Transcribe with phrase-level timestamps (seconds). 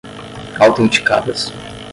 [0.59, 1.53] autenticadas